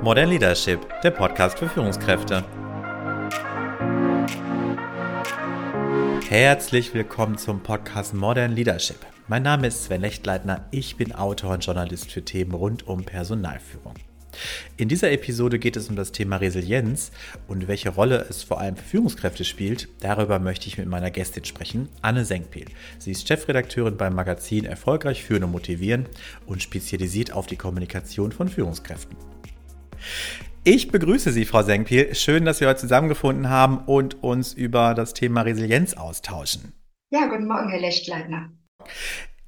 [0.00, 2.44] Modern Leadership, der Podcast für Führungskräfte.
[6.28, 8.98] Herzlich willkommen zum Podcast Modern Leadership.
[9.26, 13.94] Mein Name ist Sven Lechtleitner, ich bin Autor und Journalist für Themen rund um Personalführung.
[14.76, 17.10] In dieser Episode geht es um das Thema Resilienz
[17.48, 19.88] und welche Rolle es vor allem für Führungskräfte spielt.
[19.98, 22.66] Darüber möchte ich mit meiner Gästin sprechen, Anne Senkpiel.
[23.00, 26.06] Sie ist Chefredakteurin beim Magazin Erfolgreich führen und motivieren
[26.46, 29.16] und spezialisiert auf die Kommunikation von Führungskräften.
[30.64, 32.14] Ich begrüße Sie, Frau Senkpiel.
[32.14, 36.72] Schön, dass wir heute zusammengefunden haben und uns über das Thema Resilienz austauschen.
[37.10, 38.50] Ja, guten Morgen, Herr Lechtleitner.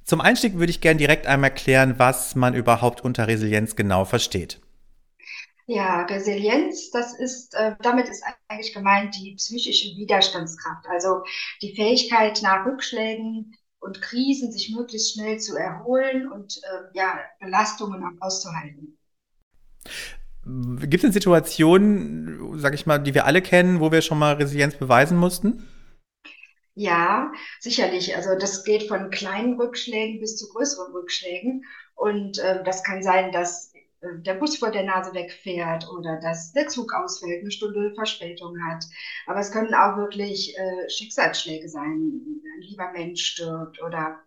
[0.03, 4.59] Zum Einstieg würde ich gerne direkt einmal klären, was man überhaupt unter Resilienz genau versteht.
[5.67, 11.23] Ja, Resilienz, das ist, äh, damit ist eigentlich gemeint die psychische Widerstandskraft, also
[11.61, 18.03] die Fähigkeit nach Rückschlägen und Krisen sich möglichst schnell zu erholen und äh, ja, Belastungen
[18.03, 18.97] auch auszuhalten.
[20.43, 24.33] Gibt es denn Situationen, sag ich mal, die wir alle kennen, wo wir schon mal
[24.33, 25.67] Resilienz beweisen mussten?
[26.73, 28.15] Ja, sicherlich.
[28.15, 31.63] Also das geht von kleinen Rückschlägen bis zu größeren Rückschlägen.
[31.95, 36.53] Und äh, das kann sein, dass äh, der Bus vor der Nase wegfährt oder dass
[36.53, 38.85] der Zug ausfällt, eine Stunde Verspätung hat.
[39.27, 42.21] Aber es können auch wirklich äh, Schicksalsschläge sein.
[42.55, 44.19] Ein lieber Mensch stirbt oder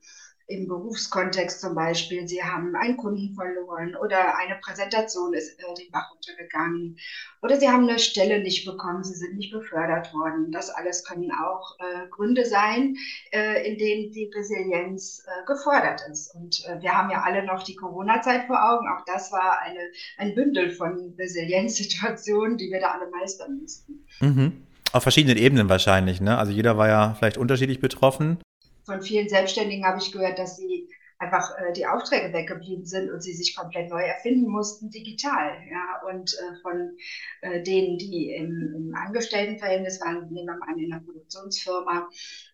[0.47, 5.91] im Berufskontext zum Beispiel, Sie haben einen Kunden verloren oder eine Präsentation ist äh, den
[5.91, 6.99] Bach runtergegangen
[7.41, 10.53] oder Sie haben eine Stelle nicht bekommen, Sie sind nicht befördert worden.
[10.53, 12.97] Das alles können auch äh, Gründe sein,
[13.33, 16.35] äh, in denen die Resilienz äh, gefordert ist.
[16.35, 18.87] Und äh, wir haben ja alle noch die Corona-Zeit vor Augen.
[18.89, 19.81] Auch das war eine,
[20.19, 24.05] ein Bündel von Resilienzsituationen, die wir da alle meistern mussten.
[24.21, 24.53] Mhm.
[24.93, 26.39] Auf verschiedenen Ebenen wahrscheinlich, ne?
[26.39, 28.39] Also jeder war ja vielleicht unterschiedlich betroffen
[28.85, 33.23] von vielen Selbstständigen habe ich gehört, dass sie einfach äh, die Aufträge weggeblieben sind und
[33.23, 35.57] sie sich komplett neu erfinden mussten, digital.
[35.71, 36.03] Ja?
[36.11, 36.97] Und äh, von
[37.41, 42.09] äh, denen, die im, im Angestelltenverhältnis waren, nehmen wir mal in einer Produktionsfirma,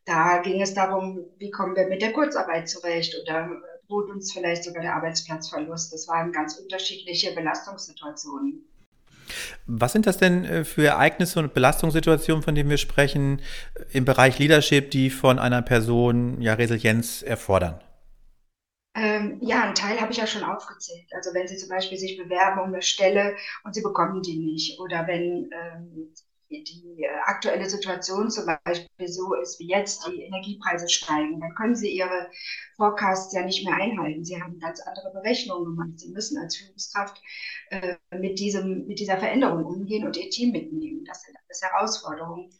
[0.04, 4.32] da ging es darum, wie kommen wir mit der Kurzarbeit zurecht oder äh, droht uns
[4.32, 5.92] vielleicht sogar der Arbeitsplatzverlust.
[5.92, 8.64] Das waren ganz unterschiedliche Belastungssituationen.
[9.66, 13.40] Was sind das denn äh, für Ereignisse und Belastungssituationen, von denen wir sprechen,
[13.74, 17.80] äh, im Bereich Leadership, die von einer Person ja Resilienz erfordern?
[18.94, 21.06] Ähm, ja, einen Teil habe ich ja schon aufgezählt.
[21.14, 24.80] Also wenn Sie zum Beispiel sich bewerben um eine Stelle und Sie bekommen die nicht
[24.80, 26.12] oder wenn ähm,
[26.50, 31.76] die äh, aktuelle Situation zum Beispiel so ist wie jetzt, die Energiepreise steigen, dann können
[31.76, 32.30] Sie Ihre
[32.76, 34.24] Forecasts ja nicht mehr einhalten.
[34.24, 35.98] Sie haben ganz andere Berechnungen gemacht.
[35.98, 37.22] Sie müssen als Führungskraft
[37.70, 41.04] äh, mit, diesem, mit dieser Veränderung umgehen und Ihr Team mitnehmen.
[41.04, 42.50] Das sind alles Herausforderungen,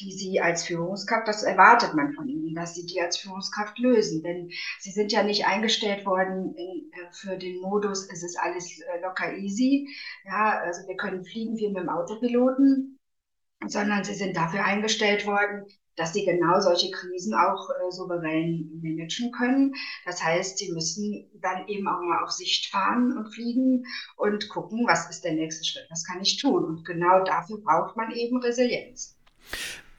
[0.00, 4.22] die Sie als Führungskraft, das erwartet man von Ihnen, dass Sie die als Führungskraft lösen.
[4.22, 8.80] Denn Sie sind ja nicht eingestellt worden in, äh, für den Modus, es ist alles
[8.80, 9.88] äh, locker easy.
[10.24, 12.99] Ja, also wir können fliegen wie mit dem Autopiloten
[13.66, 15.66] sondern sie sind dafür eingestellt worden,
[15.96, 19.74] dass sie genau solche Krisen auch äh, souverän managen können.
[20.06, 23.84] Das heißt, sie müssen dann eben auch mal auf Sicht fahren und fliegen
[24.16, 26.64] und gucken, was ist der nächste Schritt, was kann ich tun.
[26.64, 29.16] Und genau dafür braucht man eben Resilienz.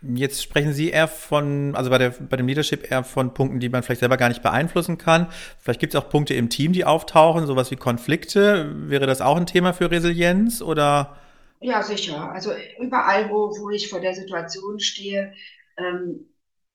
[0.02, 3.70] Jetzt sprechen Sie eher von, also bei, der, bei dem Leadership eher von Punkten, die
[3.70, 5.28] man vielleicht selber gar nicht beeinflussen kann.
[5.60, 8.74] Vielleicht gibt es auch Punkte im Team, die auftauchen, sowas wie Konflikte.
[8.90, 11.16] Wäre das auch ein Thema für Resilienz oder?
[11.62, 12.32] Ja, sicher.
[12.32, 15.34] Also überall, wo, wo ich vor der Situation stehe,
[15.78, 16.28] ähm,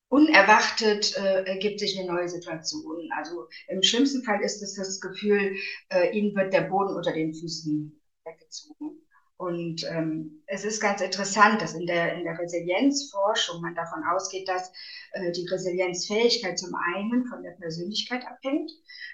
[0.08, 3.08] unerwartet äh, ergibt sich eine neue Situation.
[3.16, 5.56] Also im schlimmsten Fall ist es das Gefühl,
[5.90, 9.05] äh, ihnen wird der Boden unter den Füßen weggezogen.
[9.38, 14.48] Und ähm, es ist ganz interessant, dass in der, in der Resilienzforschung man davon ausgeht,
[14.48, 14.72] dass
[15.12, 18.70] äh, die Resilienzfähigkeit zum einen von der Persönlichkeit abhängt.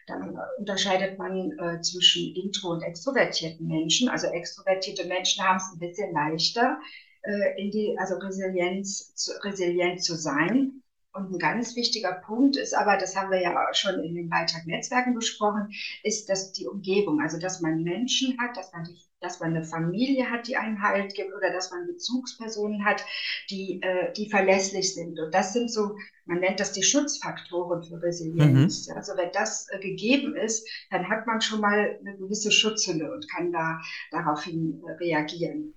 [0.07, 4.09] Dann unterscheidet man äh, zwischen intro- und extrovertierten Menschen.
[4.09, 6.79] Also extrovertierte Menschen haben es ein bisschen leichter,
[7.23, 9.13] äh, in die, also Resilienz,
[9.43, 10.82] resilient zu sein.
[11.15, 14.67] Und ein ganz wichtiger Punkt ist aber, das haben wir ja schon in dem Beitrag
[14.67, 15.71] Netzwerken besprochen,
[16.03, 19.63] ist, dass die Umgebung, also dass man Menschen hat, dass man, die, dass man eine
[19.63, 23.05] Familie hat, die einen Halt gibt oder dass man Bezugspersonen hat,
[23.51, 25.21] die, äh, die verlässlich sind.
[25.21, 28.89] Und das sind so, man nennt das die Schutzfaktoren für Resilienz.
[28.89, 28.97] Mhm.
[28.97, 33.31] Also wenn das äh, gegeben ist, dann hat man schon mal eine gewisse Schutzhülle und
[33.31, 35.75] kann da daraufhin äh, reagieren.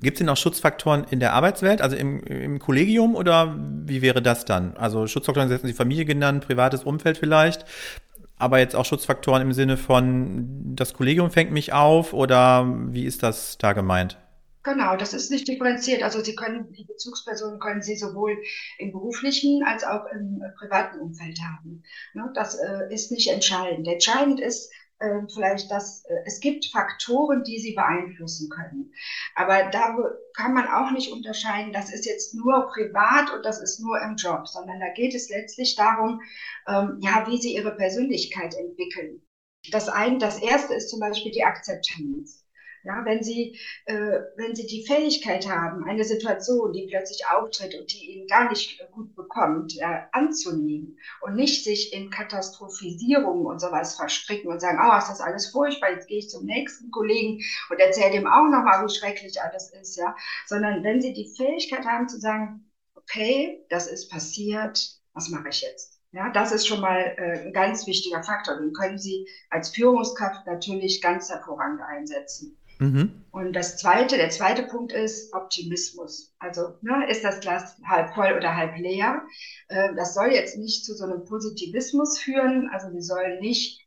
[0.00, 4.20] Gibt es denn auch Schutzfaktoren in der Arbeitswelt, also im, im Kollegium oder wie wäre
[4.20, 4.76] das dann?
[4.76, 7.64] Also Schutzfaktoren, Sie hatten die Familie genannt, privates Umfeld vielleicht,
[8.36, 13.22] aber jetzt auch Schutzfaktoren im Sinne von, das Kollegium fängt mich auf oder wie ist
[13.22, 14.18] das da gemeint?
[14.66, 16.02] Genau, das ist nicht differenziert.
[16.02, 18.36] Also Sie können, die Bezugspersonen können Sie sowohl
[18.78, 21.84] im beruflichen als auch im privaten Umfeld haben.
[22.14, 23.86] Ne, das äh, ist nicht entscheidend.
[23.86, 28.92] Entscheidend ist, äh, vielleicht, dass äh, es gibt Faktoren, die sie beeinflussen können.
[29.34, 29.96] Aber da
[30.34, 34.16] kann man auch nicht unterscheiden, das ist jetzt nur privat und das ist nur im
[34.16, 36.20] Job, sondern da geht es letztlich darum,
[36.66, 39.22] ähm, ja, wie sie ihre Persönlichkeit entwickeln.
[39.70, 42.45] Das eine, das erste ist zum Beispiel die Akzeptanz.
[42.86, 47.92] Ja, wenn Sie, äh, wenn Sie die Fähigkeit haben, eine Situation, die plötzlich auftritt und
[47.92, 53.96] die Ihnen gar nicht gut bekommt, äh, anzunehmen und nicht sich in Katastrophisierung und sowas
[53.96, 57.80] verstricken und sagen, oh, ist das alles furchtbar, jetzt gehe ich zum nächsten Kollegen und
[57.80, 60.14] erzähle dem auch nochmal, wie schrecklich alles ist, ja,
[60.46, 65.60] sondern wenn Sie die Fähigkeit haben zu sagen, okay, das ist passiert, was mache ich
[65.62, 66.00] jetzt?
[66.12, 68.56] Ja, das ist schon mal äh, ein ganz wichtiger Faktor.
[68.56, 72.56] Den können Sie als Führungskraft natürlich ganz hervorragend einsetzen.
[72.78, 73.24] Mhm.
[73.30, 76.34] Und das zweite, der zweite Punkt ist Optimismus.
[76.38, 79.22] Also ne, ist das Glas halb voll oder halb leer?
[79.68, 82.68] Äh, das soll jetzt nicht zu so einem Positivismus führen.
[82.72, 83.86] Also wir sollen nicht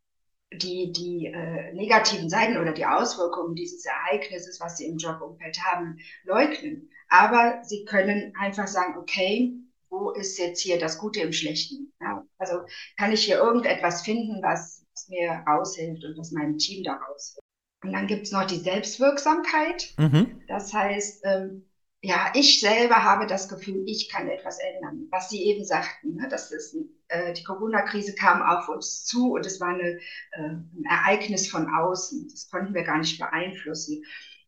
[0.53, 5.97] die, die äh, negativen Seiten oder die Auswirkungen dieses Ereignisses, was sie im Jobumfeld haben,
[6.23, 6.89] leugnen.
[7.09, 9.53] Aber sie können einfach sagen, okay,
[9.89, 11.91] wo ist jetzt hier das Gute im Schlechten?
[11.99, 12.61] Ja, also
[12.97, 17.48] kann ich hier irgendetwas finden, was, was mir raushilft und was meinem Team daraus hilft?
[17.83, 19.93] Und dann gibt es noch die Selbstwirksamkeit.
[19.97, 20.41] Mhm.
[20.47, 21.65] Das heißt, ähm,
[22.01, 25.07] ja, ich selber habe das Gefühl, ich kann etwas ändern.
[25.11, 26.27] Was Sie eben sagten, ne?
[26.29, 26.75] das ist,
[27.09, 29.99] äh, die Corona-Krise kam auf uns zu und es war eine,
[30.31, 32.29] äh, ein Ereignis von außen.
[32.31, 34.03] Das konnten wir gar nicht beeinflussen.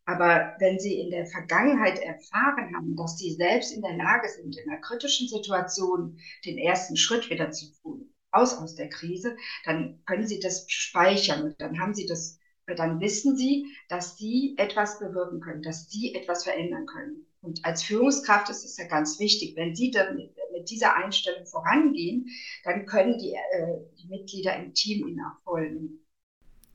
[0.06, 4.58] Aber wenn Sie in der Vergangenheit erfahren haben, dass Sie selbst in der Lage sind,
[4.58, 9.36] in einer kritischen Situation den ersten Schritt wieder zu tun, aus aus der Krise,
[9.66, 12.40] dann können Sie das speichern und dann haben Sie das
[12.76, 17.26] dann wissen sie, dass sie etwas bewirken können, dass sie etwas verändern können.
[17.42, 22.28] Und als Führungskraft ist es ja ganz wichtig, wenn Sie damit, mit dieser Einstellung vorangehen,
[22.64, 26.00] dann können die, äh, die Mitglieder im Team Ihnen auch folgen.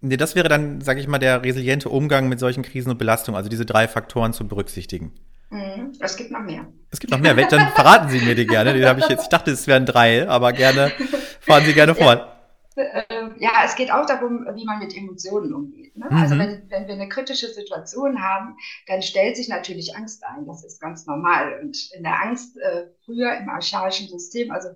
[0.00, 3.37] Nee, das wäre dann, sage ich mal, der resiliente Umgang mit solchen Krisen und Belastungen,
[3.37, 5.12] also diese drei Faktoren zu berücksichtigen.
[5.50, 6.66] Mhm, es gibt noch mehr.
[6.90, 7.34] Es gibt noch mehr.
[7.34, 8.75] Dann verraten Sie mir die gerne.
[8.75, 9.22] Die habe ich jetzt.
[9.22, 10.90] Ich dachte, es wären drei, aber gerne
[11.40, 12.19] fahren Sie gerne fort.
[12.19, 12.35] Ja
[12.76, 15.96] ja, es geht auch darum, wie man mit Emotionen umgeht.
[15.96, 16.05] Ne?
[16.11, 16.23] Also mhm.
[16.23, 18.56] Also wenn, wenn wir eine kritische Situation haben,
[18.87, 20.46] dann stellt sich natürlich Angst ein.
[20.46, 21.61] Das ist ganz normal.
[21.61, 24.69] Und in der Angst äh, früher im archaischen System, also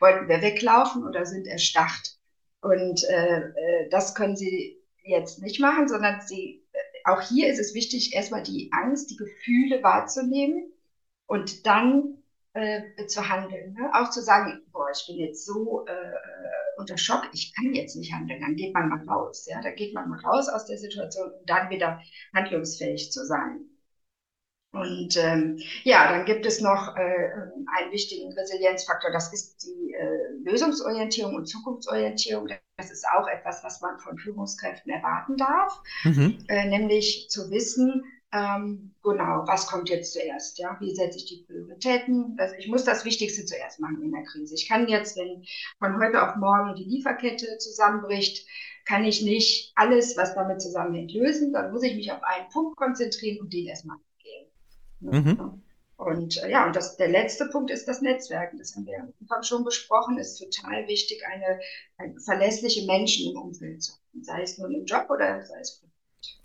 [0.00, 2.16] wollten wir weglaufen oder sind erstarrt.
[2.60, 6.78] Und äh, äh, das können Sie jetzt nicht machen, sondern Sie, äh,
[7.10, 10.72] auch hier ist es wichtig, erstmal die Angst, die Gefühle wahrzunehmen
[11.26, 12.18] und dann
[12.54, 13.74] äh, zu handeln.
[13.74, 13.90] Ne?
[13.94, 17.96] Auch zu sagen, boah, ich bin jetzt so äh, äh, unter Schock, ich kann jetzt
[17.96, 18.40] nicht handeln.
[18.40, 19.46] Dann geht man mal raus.
[19.50, 19.60] Ja?
[19.60, 22.00] Da geht man mal raus aus der Situation, um dann wieder
[22.34, 23.68] handlungsfähig zu sein.
[24.72, 30.50] Und ähm, ja, dann gibt es noch äh, einen wichtigen Resilienzfaktor, das ist die äh,
[30.50, 32.48] Lösungsorientierung und Zukunftsorientierung.
[32.76, 36.38] Das ist auch etwas, was man von Führungskräften erwarten darf, mhm.
[36.48, 40.58] äh, nämlich zu wissen, ähm, genau, was kommt jetzt zuerst?
[40.58, 40.76] Ja?
[40.80, 42.36] Wie setze ich die Prioritäten?
[42.38, 44.54] Also ich muss das Wichtigste zuerst machen in der Krise.
[44.54, 45.44] Ich kann jetzt, wenn
[45.78, 48.46] von heute auf morgen die Lieferkette zusammenbricht,
[48.84, 51.52] kann ich nicht alles, was damit zusammenhängt, lösen.
[51.52, 54.46] Dann muss ich mich auf einen Punkt konzentrieren und den erstmal angehen.
[55.00, 55.62] Mhm.
[55.96, 58.58] Und äh, ja, und das, der letzte Punkt ist das Netzwerken.
[58.58, 60.18] Das haben wir am Anfang schon besprochen.
[60.18, 61.60] Ist total wichtig, eine,
[61.96, 64.22] eine verlässliche Menschen im Umfeld zu haben.
[64.22, 65.82] Sei es nun im Job oder sei es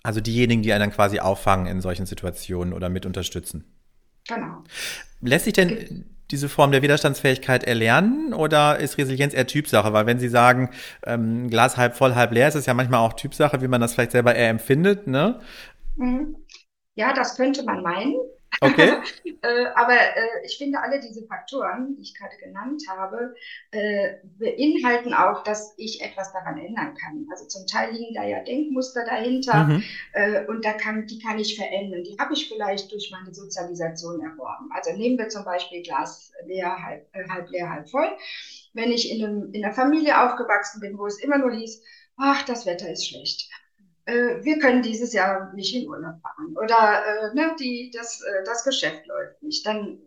[0.04, 3.64] also diejenigen, die einen dann quasi auffangen in solchen Situationen oder mit unterstützen.
[4.28, 4.64] Genau.
[5.22, 9.94] Lässt sich denn diese Form der Widerstandsfähigkeit erlernen oder ist Resilienz eher Typsache?
[9.94, 10.70] Weil wenn Sie sagen,
[11.06, 13.94] ähm, Glas halb voll, halb leer, ist es ja manchmal auch Typsache, wie man das
[13.94, 15.40] vielleicht selber eher empfindet, ne?
[15.96, 16.36] Mhm.
[16.96, 18.16] Ja, das könnte man meinen.
[18.64, 18.94] Okay.
[19.42, 23.36] äh, aber äh, ich finde, alle diese Faktoren, die ich gerade genannt habe,
[23.72, 27.28] äh, beinhalten auch, dass ich etwas daran ändern kann.
[27.32, 29.84] Also zum Teil liegen da ja Denkmuster dahinter mhm.
[30.14, 32.04] Äh, und da kann, die kann ich verändern.
[32.04, 34.70] Die habe ich vielleicht durch meine Sozialisation erworben.
[34.72, 38.10] Also nehmen wir zum Beispiel Glas leer, halb, äh, halb leer, halb voll.
[38.74, 41.82] Wenn ich in, einem, in einer Familie aufgewachsen bin, wo es immer nur hieß,
[42.18, 43.50] ach, das Wetter ist schlecht
[44.06, 48.44] äh, wir können dieses Jahr nicht in Urlaub fahren oder äh, ne, die, das, äh,
[48.46, 50.00] das Geschäft läuft nicht, dann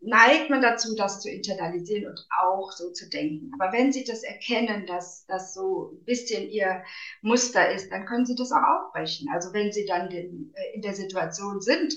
[0.00, 3.50] neigt man dazu, das zu internalisieren und auch so zu denken.
[3.58, 6.84] Aber wenn Sie das erkennen, dass das so ein bisschen Ihr
[7.22, 9.28] Muster ist, dann können Sie das auch aufbrechen.
[9.32, 11.94] Also wenn Sie dann den, äh, in der Situation sind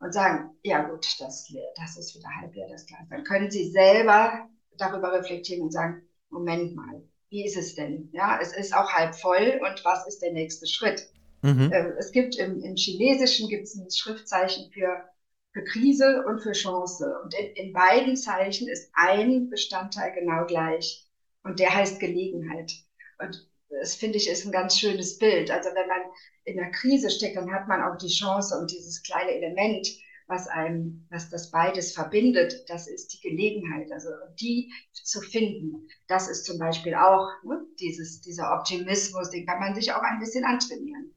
[0.00, 3.70] und sagen, ja gut, das, das ist wieder halb leer, das Glas, dann können Sie
[3.70, 8.08] selber darüber reflektieren und sagen, Moment mal, wie ist es denn?
[8.12, 11.08] Ja, es ist auch halb voll und was ist der nächste Schritt?
[11.42, 11.70] Mhm.
[11.72, 15.04] Ähm, es gibt im, im Chinesischen gibt es ein Schriftzeichen für,
[15.52, 17.14] für Krise und für Chance.
[17.22, 21.04] Und in, in beiden Zeichen ist ein Bestandteil genau gleich.
[21.42, 22.72] Und der heißt Gelegenheit.
[23.18, 25.50] Und das finde ich, ist ein ganz schönes Bild.
[25.50, 26.02] Also wenn man
[26.44, 29.88] in der Krise steckt, dann hat man auch die Chance und dieses kleine Element,
[30.28, 33.92] was einem, was das beides verbindet, das ist die Gelegenheit.
[33.92, 34.08] Also
[34.40, 39.74] die zu finden, das ist zum Beispiel auch ne, dieses, dieser Optimismus, den kann man
[39.74, 41.10] sich auch ein bisschen antrainieren.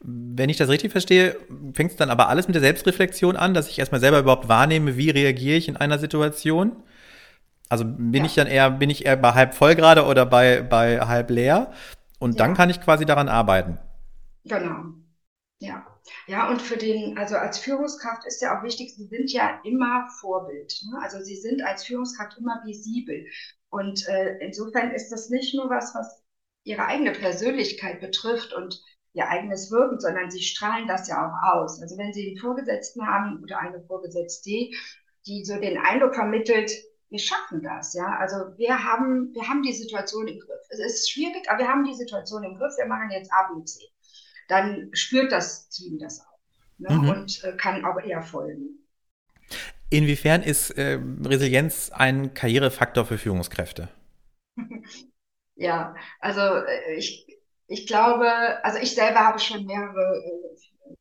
[0.00, 1.36] Wenn ich das richtig verstehe,
[1.74, 4.96] fängt es dann aber alles mit der Selbstreflexion an, dass ich erstmal selber überhaupt wahrnehme,
[4.96, 6.82] wie reagiere ich in einer Situation.
[7.68, 8.24] Also bin ja.
[8.24, 11.72] ich dann eher, bin ich eher bei halb voll gerade oder bei, bei halb leer?
[12.18, 12.38] Und ja.
[12.38, 13.78] dann kann ich quasi daran arbeiten.
[14.44, 14.94] Genau.
[15.60, 15.86] Ja.
[16.26, 20.08] Ja, und für den, also als Führungskraft ist ja auch wichtig, Sie sind ja immer
[20.18, 20.74] Vorbild.
[20.90, 20.98] Ne?
[21.02, 23.26] Also Sie sind als Führungskraft immer visibel.
[23.68, 26.22] Und äh, insofern ist das nicht nur was, was
[26.64, 31.82] Ihre eigene Persönlichkeit betrifft und Ihr eigenes Wirken, sondern Sie strahlen das ja auch aus.
[31.82, 34.70] Also wenn Sie einen Vorgesetzten haben oder eine Vorgesetzte,
[35.26, 36.72] die so den Eindruck vermittelt,
[37.10, 38.06] wir schaffen das, ja.
[38.18, 40.60] Also wir haben, wir haben die Situation im Griff.
[40.70, 42.72] Es ist schwierig, aber wir haben die Situation im Griff.
[42.78, 43.90] Wir machen jetzt A, B, C
[44.50, 46.38] dann spürt das Team das auch
[46.78, 46.90] ne?
[46.90, 47.08] mhm.
[47.08, 48.78] und äh, kann auch eher folgen.
[49.90, 53.88] Inwiefern ist äh, Resilienz ein Karrierefaktor für Führungskräfte?
[55.56, 57.26] ja, also äh, ich,
[57.66, 58.28] ich glaube,
[58.64, 60.94] also ich selber habe schon mehrere äh,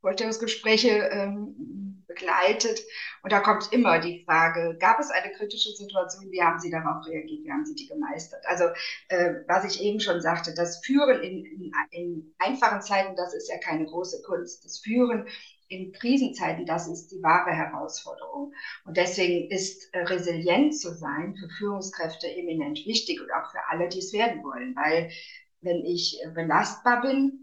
[0.00, 2.80] Vorstellungsgespräche ähm, begleitet
[3.22, 7.06] und da kommt immer die Frage, gab es eine kritische Situation, wie haben Sie darauf
[7.06, 8.44] reagiert, wie haben Sie die gemeistert?
[8.46, 8.64] Also
[9.08, 13.48] äh, was ich eben schon sagte, das Führen in, in, in einfachen Zeiten, das ist
[13.48, 14.64] ja keine große Kunst.
[14.64, 15.26] Das Führen
[15.68, 18.52] in Krisenzeiten, das ist die wahre Herausforderung.
[18.84, 23.88] Und deswegen ist äh, resilient zu sein für Führungskräfte eminent wichtig und auch für alle,
[23.88, 24.76] die es werden wollen.
[24.76, 25.10] Weil
[25.60, 27.41] wenn ich belastbar bin,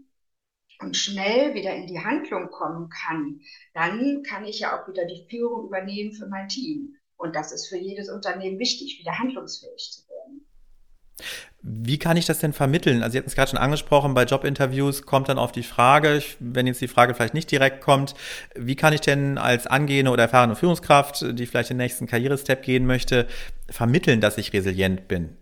[0.80, 3.40] und schnell wieder in die Handlung kommen kann,
[3.74, 6.96] dann kann ich ja auch wieder die Führung übernehmen für mein Team.
[7.16, 10.46] Und das ist für jedes Unternehmen wichtig, wieder handlungsfähig zu werden.
[11.62, 13.02] Wie kann ich das denn vermitteln?
[13.02, 16.66] Also Sie hatten es gerade schon angesprochen, bei Jobinterviews kommt dann auf die Frage, wenn
[16.66, 18.14] jetzt die Frage vielleicht nicht direkt kommt,
[18.54, 22.86] wie kann ich denn als angehende oder erfahrene Führungskraft, die vielleicht den nächsten Karrierestep gehen
[22.86, 23.26] möchte,
[23.68, 25.36] vermitteln, dass ich resilient bin?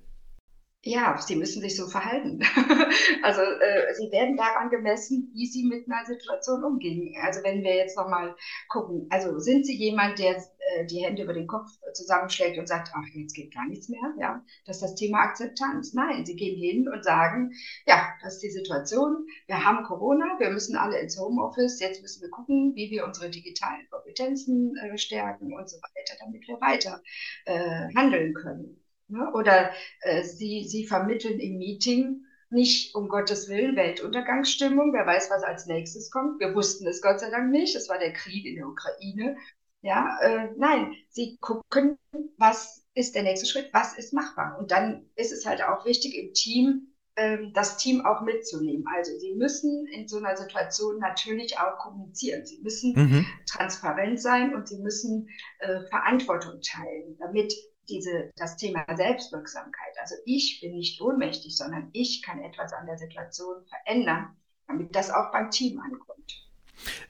[0.83, 2.41] Ja, sie müssen sich so verhalten.
[3.23, 7.15] also äh, sie werden daran gemessen, wie sie mit einer Situation umgehen.
[7.21, 8.37] Also wenn wir jetzt nochmal
[8.69, 12.93] gucken, also sind sie jemand, der äh, die Hände über den Kopf zusammenschlägt und sagt,
[12.95, 15.95] ach, jetzt geht gar nichts mehr, ja, das ist das Thema Akzeptanz.
[15.95, 17.53] Nein, sie gehen hin und sagen,
[17.87, 22.23] ja, das ist die Situation, wir haben Corona, wir müssen alle ins Homeoffice, jetzt müssen
[22.23, 27.03] wir gucken, wie wir unsere digitalen Kompetenzen äh, stärken und so weiter, damit wir weiter
[27.47, 28.81] äh, handeln können.
[29.09, 29.31] Ne?
[29.35, 29.73] Oder
[30.03, 35.67] äh, sie, sie vermitteln im Meeting nicht um Gottes Willen Weltuntergangsstimmung, wer weiß, was als
[35.67, 36.41] nächstes kommt.
[36.41, 39.37] Wir wussten es Gott sei Dank nicht, es war der Krieg in der Ukraine.
[39.81, 41.99] Ja, äh, nein, sie gucken,
[42.37, 44.59] was ist der nächste Schritt, was ist machbar.
[44.59, 48.85] Und dann ist es halt auch wichtig im Team, ähm, das Team auch mitzunehmen.
[48.97, 52.45] Also sie müssen in so einer Situation natürlich auch kommunizieren.
[52.45, 53.27] Sie müssen mhm.
[53.49, 55.29] transparent sein und sie müssen
[55.61, 57.55] äh, Verantwortung teilen, damit
[57.89, 59.95] diese, das Thema Selbstwirksamkeit.
[60.01, 65.11] Also ich bin nicht ohnmächtig, sondern ich kann etwas an der Situation verändern, damit das
[65.11, 66.49] auch beim Team ankommt.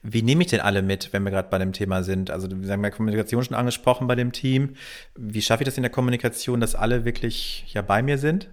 [0.01, 2.31] Wie nehme ich denn alle mit, wenn wir gerade bei dem Thema sind?
[2.31, 4.75] Also wir haben ja Kommunikation schon angesprochen bei dem Team.
[5.15, 8.49] Wie schaffe ich das in der Kommunikation, dass alle wirklich ja bei mir sind?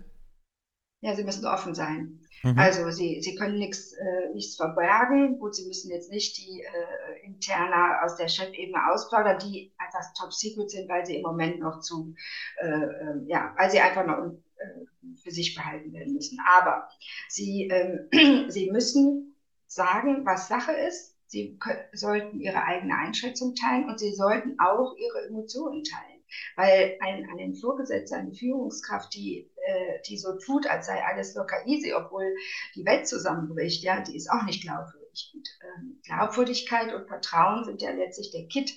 [1.06, 2.18] Ja, sie müssen offen sein.
[2.42, 2.58] Mhm.
[2.58, 5.38] Also sie, sie können nichts, äh, nichts verbergen.
[5.38, 10.32] Gut, sie müssen jetzt nicht die äh, Interna aus der Chefebene ausplaudern, die einfach top
[10.32, 12.12] secret sind, weil sie im Moment noch zu,
[12.58, 16.40] äh, ähm, ja, weil sie einfach noch äh, für sich behalten werden müssen.
[16.58, 16.88] Aber
[17.28, 19.36] sie, ähm, sie müssen
[19.68, 21.14] sagen, was Sache ist.
[21.28, 21.56] Sie
[21.92, 26.16] sollten ihre eigene Einschätzung teilen und sie sollten auch ihre Emotionen teilen.
[26.56, 31.66] Weil ein, ein Vorgesetzter, eine Führungskraft, die, äh, die so tut, als sei alles locker
[31.66, 32.36] easy, obwohl
[32.76, 35.32] die Welt zusammenbricht, ja, die ist auch nicht glaubwürdig.
[35.34, 38.72] Und ähm, Glaubwürdigkeit und Vertrauen sind ja letztlich der Kit,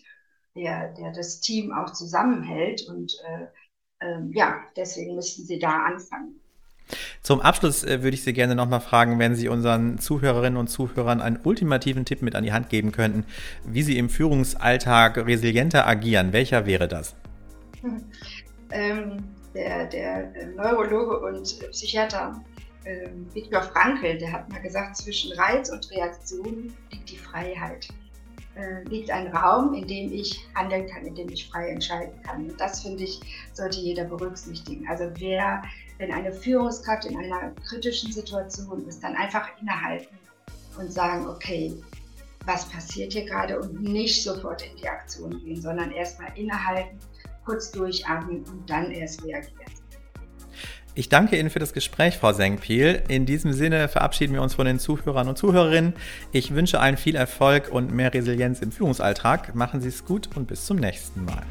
[0.56, 2.88] der, der das Team auch zusammenhält.
[2.88, 6.40] Und äh, äh, ja, deswegen müssten sie da anfangen.
[7.22, 11.22] Zum Abschluss äh, würde ich Sie gerne nochmal fragen, wenn Sie unseren Zuhörerinnen und Zuhörern
[11.22, 13.26] einen ultimativen Tipp mit an die Hand geben könnten,
[13.64, 16.34] wie Sie im Führungsalltag resilienter agieren.
[16.34, 17.16] Welcher wäre das?
[18.72, 22.44] ähm, der, der Neurologe und Psychiater
[22.86, 27.88] äh, Viktor Frankl, der hat mal gesagt, zwischen Reiz und Reaktion liegt die Freiheit.
[28.56, 32.50] Äh, liegt ein Raum, in dem ich handeln kann, in dem ich frei entscheiden kann.
[32.50, 33.22] Und das, finde ich,
[33.54, 34.88] sollte jeder berücksichtigen.
[34.88, 35.62] Also wer,
[35.98, 40.18] wenn eine Führungskraft in einer kritischen Situation ist, dann einfach innehalten
[40.78, 41.74] und sagen, okay,
[42.46, 47.00] was passiert hier gerade und nicht sofort in die Aktion gehen, sondern erstmal innehalten
[47.50, 49.56] kurz durchatmen und dann erst reagieren.
[50.96, 53.04] Ich danke Ihnen für das Gespräch, Frau Sengpiel.
[53.08, 55.94] In diesem Sinne verabschieden wir uns von den Zuhörern und Zuhörerinnen.
[56.32, 59.56] Ich wünsche allen viel Erfolg und mehr Resilienz im Führungsalltag.
[59.56, 61.44] Machen Sie es gut und bis zum nächsten Mal.